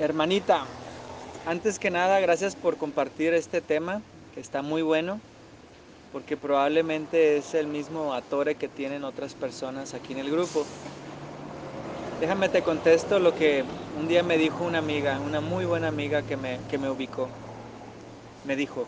Hermanita, 0.00 0.64
antes 1.44 1.78
que 1.78 1.90
nada, 1.90 2.20
gracias 2.20 2.56
por 2.56 2.78
compartir 2.78 3.34
este 3.34 3.60
tema, 3.60 4.00
que 4.34 4.40
está 4.40 4.62
muy 4.62 4.80
bueno, 4.80 5.20
porque 6.10 6.38
probablemente 6.38 7.36
es 7.36 7.52
el 7.52 7.66
mismo 7.66 8.14
atore 8.14 8.54
que 8.54 8.66
tienen 8.66 9.04
otras 9.04 9.34
personas 9.34 9.92
aquí 9.92 10.14
en 10.14 10.20
el 10.20 10.30
grupo. 10.30 10.64
Déjame 12.18 12.48
te 12.48 12.62
contesto 12.62 13.18
lo 13.18 13.34
que 13.34 13.62
un 13.98 14.08
día 14.08 14.22
me 14.22 14.38
dijo 14.38 14.64
una 14.64 14.78
amiga, 14.78 15.18
una 15.20 15.42
muy 15.42 15.66
buena 15.66 15.88
amiga 15.88 16.22
que 16.22 16.38
me, 16.38 16.58
que 16.70 16.78
me 16.78 16.88
ubicó. 16.88 17.28
Me 18.46 18.56
dijo, 18.56 18.86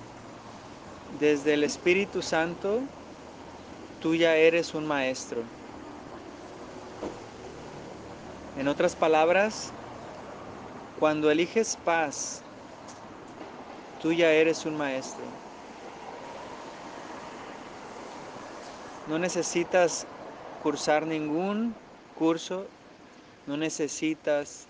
desde 1.21 1.53
el 1.53 1.65
Espíritu 1.65 2.23
Santo, 2.23 2.81
tú 4.01 4.15
ya 4.15 4.35
eres 4.37 4.73
un 4.73 4.87
maestro. 4.87 5.43
En 8.58 8.67
otras 8.67 8.96
palabras, 8.96 9.75
cuando 10.99 11.31
eliges 11.31 11.77
paz, 11.77 12.43
tú 14.00 14.13
ya 14.13 14.33
eres 14.33 14.67
un 14.67 14.77
maestro. 14.77 15.25
No 19.07 19.19
necesitas 19.19 20.07
cursar 20.63 21.07
ningún 21.07 21.75
curso, 22.14 22.67
no 23.47 23.57
necesitas 23.57 24.67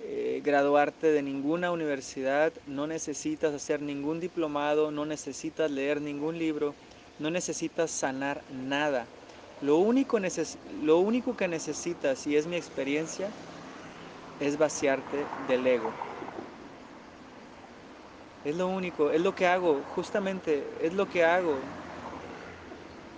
eh, 0.00 0.40
graduarte 0.44 1.12
de 1.12 1.22
ninguna 1.22 1.70
universidad, 1.70 2.52
no 2.66 2.86
necesitas 2.86 3.54
hacer 3.54 3.80
ningún 3.82 4.20
diplomado, 4.20 4.90
no 4.90 5.06
necesitas 5.06 5.70
leer 5.70 6.00
ningún 6.00 6.38
libro, 6.38 6.74
no 7.18 7.30
necesitas 7.30 7.90
sanar 7.90 8.42
nada. 8.48 9.06
Lo 9.60 9.76
único, 9.78 10.18
lo 10.64 10.98
único 10.98 11.34
que 11.36 11.48
necesitas, 11.48 12.26
y 12.26 12.36
es 12.36 12.46
mi 12.46 12.56
experiencia, 12.56 13.32
es 14.40 14.58
vaciarte 14.58 15.24
del 15.48 15.66
ego. 15.66 15.90
Es 18.44 18.56
lo 18.56 18.68
único, 18.68 19.10
es 19.10 19.20
lo 19.20 19.34
que 19.34 19.46
hago, 19.46 19.80
justamente 19.94 20.64
es 20.82 20.94
lo 20.94 21.08
que 21.08 21.24
hago. 21.24 21.54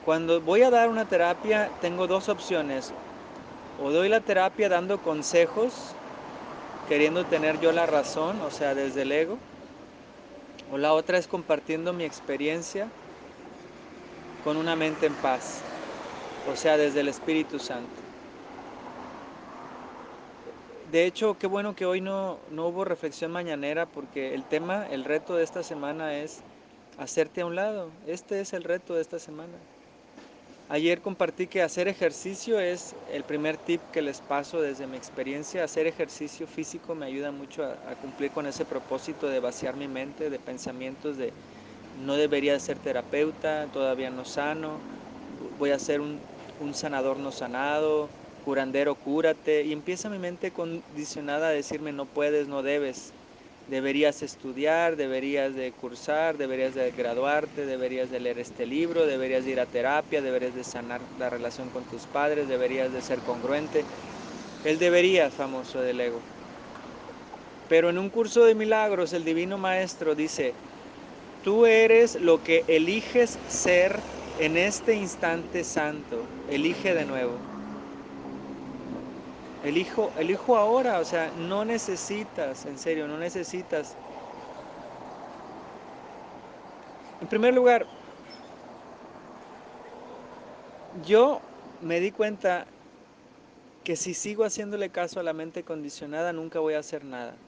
Cuando 0.05 0.41
voy 0.41 0.63
a 0.63 0.71
dar 0.71 0.89
una 0.89 1.05
terapia 1.05 1.71
tengo 1.81 2.07
dos 2.07 2.29
opciones. 2.29 2.93
O 3.83 3.91
doy 3.91 4.09
la 4.09 4.21
terapia 4.21 4.69
dando 4.69 4.99
consejos, 4.99 5.73
queriendo 6.89 7.25
tener 7.25 7.61
yo 7.61 7.73
la 7.73 7.87
razón, 7.87 8.41
o 8.43 8.51
sea, 8.51 8.75
desde 8.75 9.03
el 9.03 9.13
ego. 9.13 9.39
O 10.73 10.79
la 10.79 10.93
otra 10.93 11.19
es 11.19 11.27
compartiendo 11.27 11.93
mi 11.93 12.05
experiencia 12.05 12.89
con 14.45 14.57
una 14.57 14.77
mente 14.77 15.07
en 15.07 15.15
paz, 15.15 15.61
o 16.51 16.57
sea, 16.57 16.77
desde 16.77 17.01
el 17.01 17.09
Espíritu 17.09 17.59
Santo. 17.59 18.10
De 20.91 21.07
hecho, 21.07 21.39
qué 21.39 21.47
bueno 21.47 21.77
que 21.77 21.87
hoy 21.87 22.01
no, 22.01 22.37
no 22.51 22.67
hubo 22.67 22.85
reflexión 22.85 23.31
mañanera 23.31 23.87
porque 23.87 24.35
el 24.35 24.43
tema, 24.43 24.87
el 24.91 25.05
reto 25.05 25.37
de 25.37 25.45
esta 25.45 25.63
semana 25.63 26.17
es 26.19 26.41
hacerte 26.99 27.43
a 27.43 27.47
un 27.47 27.55
lado. 27.55 27.91
Este 28.09 28.41
es 28.41 28.53
el 28.55 28.65
reto 28.65 28.97
de 28.97 29.03
esta 29.03 29.21
semana. 29.21 29.57
Ayer 30.69 31.01
compartí 31.01 31.47
que 31.47 31.63
hacer 31.63 31.87
ejercicio 31.87 32.59
es 32.59 32.95
el 33.13 33.23
primer 33.23 33.57
tip 33.57 33.81
que 33.93 34.03
les 34.03 34.21
paso 34.21 34.61
desde 34.61 34.89
mi 34.89 34.97
experiencia. 34.97 35.63
Hacer 35.63 35.87
ejercicio 35.87 36.49
físico 36.49 36.97
me 36.97 37.07
ayuda 37.07 37.31
mucho 37.31 37.63
a, 37.65 37.95
cumplir 37.95 38.33
con 38.33 38.47
ese 38.47 38.65
propósito 38.65 39.29
de 39.29 39.39
vaciar 39.39 39.77
mi 39.77 39.87
mente 39.87 40.29
de 40.29 40.39
pensamientos 40.39 41.17
de 41.17 41.33
no 42.05 42.15
debería 42.15 42.59
ser 42.59 42.79
terapeuta, 42.79 43.67
todavía 43.73 44.11
no 44.11 44.25
sano, 44.25 44.71
voy 45.59 45.71
a 45.71 45.79
ser 45.79 46.01
un, 46.01 46.19
un 46.61 46.75
sanador 46.75 47.19
no 47.19 47.31
sanado, 47.31 48.09
curandero, 48.41 48.95
cúrate, 48.95 49.63
y 49.63 49.73
empieza 49.73 50.11
mi 50.11 50.19
mente 50.19 50.51
condicionada 50.51 51.49
a 51.49 51.53
decirme 51.53 51.93
no 51.93 52.05
puedes, 52.07 52.49
no 52.49 52.63
debes, 52.63 53.13
deberías 53.71 54.23
estudiar, 54.23 54.97
deberías 54.97 55.55
de 55.55 55.71
cursar, 55.73 56.37
deberías 56.37 56.75
de 56.75 56.91
graduarte, 56.91 57.67
deberías 57.67 58.11
de 58.11 58.21
leer 58.21 58.39
este 58.39 58.67
libro, 58.67 59.07
deberías 59.07 59.45
de 59.45 59.53
ir 59.53 59.61
a 59.61 59.67
terapia, 59.67 60.21
deberías 60.21 60.55
de 60.55 60.65
sanar 60.65 61.01
la 61.19 61.31
relación 61.31 61.69
con 61.71 61.85
tus 61.85 62.03
padres, 62.07 62.49
deberías 62.49 62.93
de 62.93 63.01
ser 63.01 63.19
congruente. 63.21 63.85
El 64.65 64.79
debería 64.79 65.31
famoso 65.31 65.81
del 65.81 66.01
ego. 66.01 66.21
Pero 67.69 67.89
en 67.89 67.99
un 67.99 68.11
curso 68.11 68.45
de 68.45 68.55
milagros 68.55 69.13
el 69.13 69.25
divino 69.25 69.57
maestro 69.57 70.15
dice, 70.15 70.53
tú 71.45 71.65
eres 71.67 72.17
lo 72.17 72.43
que 72.43 72.65
eliges 72.67 73.39
ser 73.49 73.97
en 74.41 74.57
este 74.57 74.95
instante 74.95 75.63
santo, 75.63 76.17
elige 76.51 76.95
de 76.95 77.05
nuevo. 77.05 77.60
Elijo, 79.61 80.13
elijo 80.17 80.57
ahora, 80.57 80.99
o 81.01 81.05
sea, 81.05 81.31
no 81.33 81.65
necesitas, 81.65 82.65
en 82.67 82.79
serio, 82.79 83.07
no 83.09 83.17
necesitas. 83.19 83.99
En 87.21 87.29
primer 87.29 87.55
lugar, 87.55 87.89
yo 90.93 91.43
me 91.81 92.01
di 92.01 92.13
cuenta 92.13 92.67
que 93.83 93.97
si 93.97 94.15
sigo 94.15 94.45
haciéndole 94.45 94.91
caso 94.91 95.21
a 95.21 95.23
la 95.23 95.33
mente 95.33 95.65
condicionada, 95.65 96.33
nunca 96.33 96.61
voy 96.61 96.75
a 96.75 96.79
hacer 96.81 97.05
nada. 97.05 97.43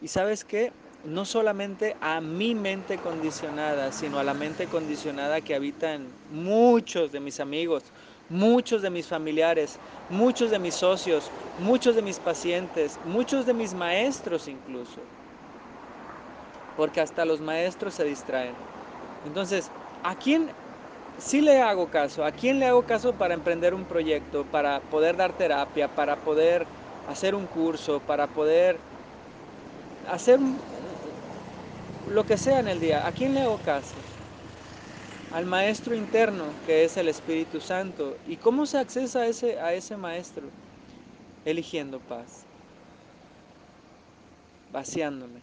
Y 0.00 0.08
sabes 0.08 0.44
qué? 0.44 0.74
No 1.02 1.24
solamente 1.26 1.96
a 2.00 2.20
mi 2.20 2.54
mente 2.54 3.00
condicionada, 3.00 3.92
sino 3.92 4.18
a 4.18 4.24
la 4.24 4.34
mente 4.34 4.68
condicionada 4.68 5.42
que 5.42 5.54
habita 5.54 5.94
en 5.94 6.18
muchos 6.28 7.12
de 7.12 7.20
mis 7.20 7.40
amigos, 7.40 7.92
muchos 8.28 8.82
de 8.82 8.90
mis 8.90 9.06
familiares, 9.06 9.78
muchos 10.08 10.50
de 10.50 10.58
mis 10.58 10.74
socios, 10.74 11.30
muchos 11.58 11.94
de 11.94 12.02
mis 12.02 12.18
pacientes, 12.18 12.98
muchos 13.04 13.46
de 13.46 13.54
mis 13.54 13.74
maestros 13.74 14.48
incluso. 14.48 15.00
Porque 16.76 17.00
hasta 17.00 17.24
los 17.24 17.40
maestros 17.40 17.94
se 17.94 18.04
distraen. 18.04 18.54
Entonces, 19.24 19.70
¿a 20.02 20.14
quién 20.14 20.52
sí 21.18 21.40
le 21.40 21.60
hago 21.60 21.88
caso? 21.90 22.24
¿A 22.24 22.32
quién 22.32 22.58
le 22.58 22.66
hago 22.66 22.82
caso 22.82 23.12
para 23.14 23.34
emprender 23.34 23.74
un 23.74 23.84
proyecto, 23.86 24.44
para 24.44 24.80
poder 24.80 25.16
dar 25.16 25.32
terapia, 25.32 25.88
para 25.88 26.16
poder 26.16 26.66
hacer 27.06 27.34
un 27.34 27.46
curso, 27.46 28.00
para 28.00 28.26
poder 28.26 28.78
hacer 30.08 30.38
lo 32.06 32.24
que 32.24 32.36
sea 32.36 32.60
en 32.60 32.68
el 32.68 32.80
día? 32.80 33.06
¿A 33.06 33.12
quién 33.12 33.34
le 33.34 33.40
hago 33.40 33.58
caso? 33.58 34.15
Al 35.36 35.44
maestro 35.44 35.94
interno 35.94 36.44
que 36.66 36.84
es 36.84 36.96
el 36.96 37.08
Espíritu 37.08 37.60
Santo. 37.60 38.16
¿Y 38.26 38.36
cómo 38.36 38.64
se 38.64 38.78
accesa 38.78 39.20
a 39.20 39.26
ese, 39.26 39.60
a 39.60 39.74
ese 39.74 39.94
maestro? 39.94 40.44
Eligiendo 41.44 41.98
paz, 42.00 42.46
vaciándome. 44.72 45.42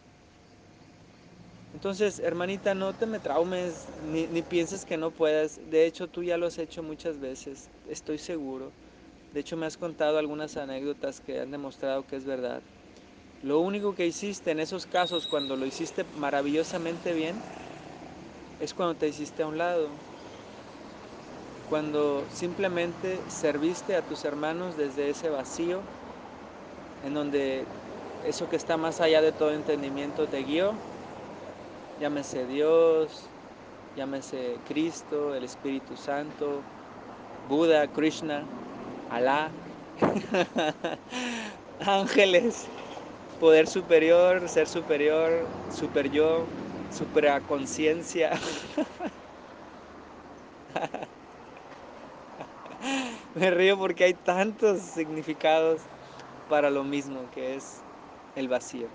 Entonces, 1.75 2.17
hermanita, 2.17 2.73
no 2.73 2.91
te 2.93 3.05
me 3.05 3.19
traumes, 3.19 3.85
ni, 4.11 4.25
ni, 4.25 4.41
pienses 4.41 4.83
que 4.83 4.97
no 4.97 5.11
puedas. 5.11 5.59
De 5.69 5.85
hecho, 5.85 6.07
tú 6.07 6.23
ya 6.23 6.37
lo 6.37 6.47
has 6.47 6.57
hecho 6.57 6.81
muchas 6.81 7.19
veces, 7.19 7.69
estoy 7.87 8.17
seguro. 8.17 8.71
De 9.31 9.41
hecho, 9.41 9.57
me 9.57 9.67
has 9.67 9.77
contado 9.77 10.17
algunas 10.17 10.57
anécdotas 10.57 11.19
que 11.19 11.39
han 11.39 11.51
demostrado 11.51 12.07
que 12.07 12.15
es 12.15 12.25
verdad. 12.25 12.63
Lo 13.43 13.59
único 13.59 13.93
que 13.93 14.07
hiciste 14.07 14.49
en 14.49 14.59
esos 14.59 14.87
casos, 14.87 15.27
cuando 15.27 15.55
lo 15.55 15.67
hiciste 15.67 16.03
maravillosamente 16.17 17.13
bien, 17.13 17.35
es 18.63 18.73
cuando 18.73 18.95
te 18.95 19.09
hiciste 19.09 19.43
a 19.43 19.47
un 19.47 19.57
lado, 19.57 19.89
cuando 21.69 22.23
simplemente 22.29 23.19
serviste 23.29 23.93
a 23.93 24.01
tus 24.01 24.23
hermanos 24.23 24.77
desde 24.77 25.09
ese 25.09 25.29
vacío, 25.29 25.81
en 27.05 27.13
donde 27.13 27.65
eso 28.25 28.47
que 28.47 28.55
está 28.55 28.77
más 28.77 29.01
allá 29.01 29.21
de 29.21 29.33
todo 29.33 29.51
entendimiento 29.51 30.25
te 30.27 30.43
guió, 30.43 30.71
llámese 31.99 32.45
Dios, 32.47 33.09
llámese 33.97 34.55
Cristo, 34.65 35.35
el 35.35 35.43
Espíritu 35.43 35.97
Santo, 35.97 36.61
Buda, 37.49 37.85
Krishna, 37.87 38.45
Alá, 39.09 39.51
ángeles, 41.85 42.65
poder 43.41 43.67
superior, 43.67 44.47
ser 44.47 44.67
superior, 44.67 45.29
super 45.77 46.09
yo, 46.09 46.45
supraconciencia. 46.93 48.31
Me 53.35 53.51
río 53.51 53.77
porque 53.77 54.03
hay 54.05 54.13
tantos 54.13 54.81
significados 54.81 55.81
para 56.47 56.69
lo 56.69 56.83
mismo 56.83 57.29
que 57.29 57.55
es 57.55 57.85
el 58.35 58.47
vacío. 58.47 58.87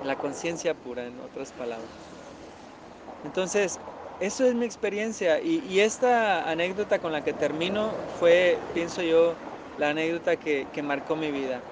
La 0.00 0.16
conciencia 0.16 0.74
pura, 0.74 1.06
en 1.06 1.18
otras 1.20 1.52
palabras. 1.52 1.90
Entonces, 3.22 3.80
eso 4.18 4.44
es 4.46 4.54
mi 4.54 4.64
experiencia 4.66 5.40
y, 5.42 5.58
y, 5.58 5.80
esta 5.80 6.48
anécdota 6.50 6.98
con 7.00 7.12
la 7.12 7.22
que 7.22 7.34
termino 7.34 7.92
fue, 8.06 8.66
pienso 8.72 9.02
yo, 9.02 9.34
la 9.76 9.90
anécdota 9.90 10.36
que, 10.38 10.70
que 10.72 10.82
marcó 10.82 11.16
mi 11.16 11.30
vida. 11.32 11.66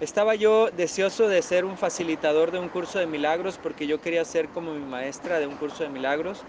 Estaba 0.00 0.34
yo 0.34 0.70
deseoso 0.70 1.26
de 1.26 1.40
ser 1.40 1.64
un 1.64 1.78
facilitador 1.78 2.50
de 2.50 2.58
un 2.58 2.68
curso 2.68 2.98
de 2.98 3.06
milagros 3.06 3.58
porque 3.62 3.86
yo 3.86 3.98
quería 3.98 4.26
ser 4.26 4.48
como 4.48 4.74
mi 4.74 4.84
maestra 4.84 5.40
de 5.40 5.46
un 5.46 5.56
curso 5.56 5.84
de 5.84 5.88
milagros. 5.88 6.42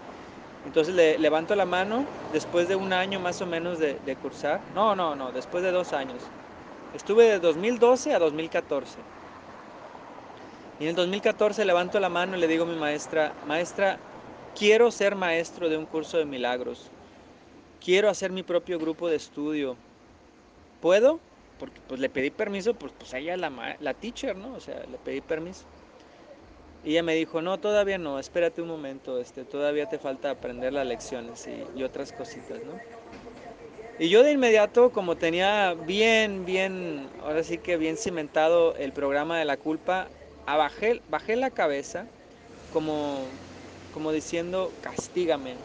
Entonces 0.66 0.94
le 0.94 1.18
levanto 1.18 1.54
la 1.56 1.64
mano 1.64 2.04
después 2.34 2.68
de 2.68 2.76
un 2.76 2.92
año 2.92 3.20
más 3.20 3.40
o 3.40 3.46
menos 3.46 3.78
de, 3.78 3.96
cursar. 4.20 4.60
No, 4.74 4.94
no, 4.94 5.16
no, 5.16 5.32
después 5.32 5.62
de 5.62 5.70
dos 5.70 5.94
años. 5.94 6.18
Estuve 6.94 7.24
de 7.24 7.38
2012 7.38 8.12
a 8.12 8.18
2014. 8.18 8.98
Y 10.80 10.82
en 10.82 10.90
el 10.90 10.96
2014 10.96 11.64
levanto 11.64 11.98
la 12.00 12.10
mano 12.10 12.36
y 12.36 12.40
le 12.40 12.48
digo 12.48 12.64
a 12.64 12.66
mi 12.66 12.76
maestra, 12.76 13.32
maestra, 13.46 13.98
quiero 14.58 14.90
ser 14.90 15.14
maestro 15.14 15.70
de 15.70 15.78
un 15.78 15.86
curso 15.86 16.18
de 16.18 16.26
milagros. 16.26 16.90
Quiero 17.82 18.10
hacer 18.10 18.30
mi 18.30 18.42
propio 18.42 18.78
grupo 18.78 19.08
de 19.08 19.16
estudio. 19.16 19.74
¿Puedo? 20.82 21.18
Porque 21.58 21.82
pues 21.86 22.00
le 22.00 22.10
pedí 22.10 22.30
permiso, 22.30 22.74
pues, 22.78 22.92
pues 22.94 23.12
ella 23.14 23.36
la, 23.36 23.76
la 23.80 23.94
teacher, 23.94 24.36
¿no? 24.36 24.54
O 24.54 24.60
sea, 24.60 24.84
le 24.86 24.98
pedí 24.98 25.20
permiso. 25.22 25.68
Y 26.82 26.90
ella 26.92 27.04
me 27.04 27.14
dijo, 27.14 27.40
no, 27.40 27.60
todavía 27.60 27.98
no, 27.98 28.18
espérate 28.18 28.62
un 28.62 28.66
momento, 28.68 29.20
este, 29.20 29.44
todavía 29.44 29.86
te 29.86 30.00
falta 30.00 30.30
aprender 30.30 30.72
las 30.72 30.86
lecciones 30.88 31.46
y, 31.46 31.70
y 31.72 31.82
otras 31.84 32.12
cositas, 32.12 32.62
¿no? 32.64 32.82
Y 33.96 34.10
yo 34.10 34.22
de 34.22 34.32
inmediato, 34.32 34.92
como 34.92 35.18
tenía 35.18 35.74
bien, 35.74 36.44
bien, 36.44 37.10
ahora 37.18 37.42
sí 37.42 37.58
que 37.58 37.76
bien 37.76 37.96
cimentado 37.96 38.76
el 38.76 38.92
programa 38.92 39.38
de 39.38 39.44
la 39.44 39.56
culpa, 39.56 40.12
abajé, 40.46 41.02
bajé 41.06 41.34
la 41.36 41.50
cabeza 41.50 42.08
como, 42.68 43.40
como 43.90 44.12
diciendo, 44.12 44.76
castígame, 44.80 45.64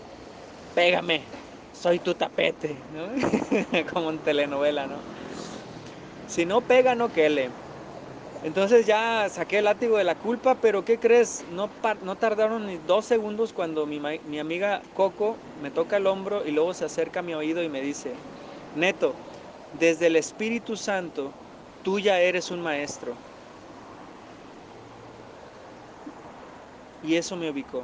pégame, 0.74 1.34
soy 1.72 2.00
tu 2.01 2.16
tapete, 2.16 2.86
¿no? 2.89 3.10
como 3.94 4.12
en 4.12 4.22
telenovela, 4.22 4.88
¿no? 4.88 5.12
Si 6.34 6.46
no 6.46 6.62
pega, 6.62 6.96
no 6.96 7.14
quele. 7.14 7.52
Entonces 8.44 8.88
ya 8.88 9.30
saqué 9.30 9.60
el 9.60 9.66
látigo 9.66 10.00
de 10.00 10.04
la 10.04 10.16
culpa, 10.16 10.56
pero 10.56 10.84
¿qué 10.84 10.98
crees? 10.98 11.46
No, 11.52 11.70
no 12.04 12.16
tardaron 12.16 12.66
ni 12.66 12.78
dos 12.88 13.06
segundos 13.06 13.54
cuando 13.54 13.86
mi, 13.86 14.00
mi, 14.00 14.40
amiga 14.40 14.82
Coco 14.96 15.38
me 15.62 15.70
toca 15.70 15.98
el 15.98 16.08
hombro 16.08 16.42
y 16.44 16.50
luego 16.50 16.74
se 16.74 16.86
acerca 16.86 17.20
a 17.20 17.24
mi 17.24 17.36
oído 17.36 17.62
y 17.62 17.70
me 17.70 17.82
dice, 17.82 18.10
Neto, 18.76 19.14
desde 19.80 20.08
el 20.08 20.16
Espíritu 20.16 20.76
Santo, 20.76 21.30
tú 21.84 22.00
ya 22.00 22.20
eres 22.20 22.50
un 22.50 22.64
maestro. 22.64 23.14
Y 27.04 27.16
eso 27.16 27.36
me 27.36 27.52
ubicó. 27.52 27.84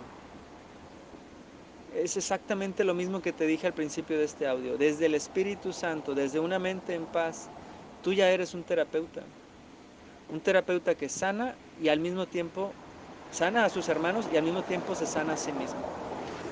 Es 1.96 2.18
exactamente 2.18 2.84
lo 2.84 2.96
mismo 2.96 3.22
que 3.22 3.32
te 3.32 3.46
dije 3.46 3.68
al 3.68 3.74
principio 3.74 4.18
de 4.18 4.26
este 4.26 4.48
audio. 4.48 4.76
Desde 4.76 5.06
el 5.06 5.14
Espíritu 5.14 5.72
Santo, 5.72 6.16
desde 6.16 6.40
una 6.40 6.58
mente 6.58 6.96
en 6.96 7.06
paz, 7.06 7.48
tú 8.02 8.14
ya 8.14 8.32
eres 8.32 8.54
un 8.54 8.64
terapeuta 8.66 9.28
un 10.28 10.42
terapeuta 10.42 10.96
que 10.96 11.10
sana 11.10 11.58
y 11.76 11.90
al 11.90 12.00
mismo 12.00 12.28
tiempo 12.28 12.76
sana 13.30 13.66
a 13.66 13.70
sus 13.70 13.90
hermanos 13.90 14.28
y 14.28 14.38
al 14.38 14.44
mismo 14.44 14.64
tiempo 14.64 14.96
se 14.96 15.08
sana 15.08 15.34
a 15.34 15.38
sí 15.38 15.54
mismo. 15.54 15.92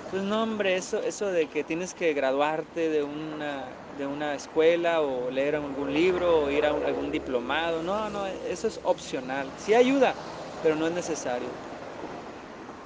Pues 0.10 0.24
no, 0.24 0.44
hombre, 0.44 0.76
eso, 0.78 1.02
eso 1.04 1.28
de 1.32 1.50
que 1.50 1.64
tienes 1.64 1.94
que 1.94 2.14
graduarte 2.14 2.90
de 2.90 3.04
una, 3.04 3.78
de 3.92 4.08
una 4.08 4.36
escuela 4.36 5.02
o 5.02 5.32
leer 5.32 5.56
algún 5.56 5.94
libro 5.94 6.42
o 6.44 6.52
ir 6.52 6.66
a 6.66 6.70
algún 6.72 7.12
diplomado, 7.12 7.84
no, 7.84 8.10
no, 8.10 8.28
eso 8.28 8.68
es 8.68 8.80
opcional. 8.84 9.54
Sí 9.58 9.74
ayuda, 9.74 10.20
pero 10.62 10.76
no 10.76 10.88
es 10.88 10.94
necesario. 10.94 11.60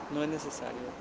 No 0.09 0.21
es 0.23 0.29
necesario. 0.29 0.95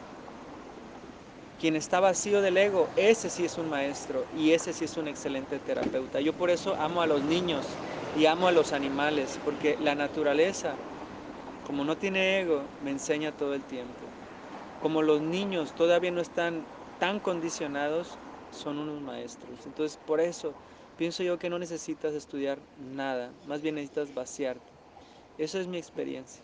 Quien 1.60 1.76
está 1.76 2.00
vacío 2.00 2.40
del 2.40 2.56
ego, 2.56 2.88
ese 2.96 3.28
sí 3.28 3.44
es 3.44 3.58
un 3.58 3.68
maestro 3.68 4.24
y 4.32 4.52
ese 4.52 4.72
sí 4.72 4.86
es 4.86 4.96
un 4.96 5.08
excelente 5.08 5.58
terapeuta. 5.58 6.18
Yo 6.22 6.32
por 6.32 6.48
eso 6.48 6.74
amo 6.80 7.02
a 7.02 7.06
los 7.06 7.22
niños 7.22 7.66
y 8.16 8.24
amo 8.24 8.48
a 8.48 8.52
los 8.52 8.72
animales, 8.72 9.38
porque 9.44 9.76
la 9.78 9.94
naturaleza, 9.94 10.74
como 11.66 11.84
no 11.84 11.98
tiene 11.98 12.40
ego, 12.40 12.64
me 12.80 12.92
enseña 12.92 13.32
todo 13.32 13.52
el 13.52 13.60
tiempo. 13.60 14.06
Como 14.80 15.02
los 15.02 15.20
niños 15.20 15.74
todavía 15.74 16.10
no 16.10 16.22
están 16.22 16.64
tan 16.98 17.20
condicionados, 17.20 18.16
son 18.50 18.78
unos 18.78 19.02
maestros. 19.02 19.66
Entonces, 19.66 19.98
por 20.06 20.22
eso 20.22 20.54
pienso 20.96 21.22
yo 21.22 21.38
que 21.38 21.50
no 21.50 21.58
necesitas 21.58 22.14
estudiar 22.14 22.58
nada, 22.78 23.34
más 23.46 23.60
bien 23.60 23.74
necesitas 23.74 24.14
vaciarte. 24.14 24.72
Eso 25.36 25.60
es 25.60 25.66
mi 25.66 25.76
experiencia. 25.76 26.40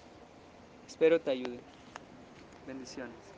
Espero 0.87 1.19
te 1.19 1.31
ayude. 1.31 1.59
Bendiciones. 2.67 3.36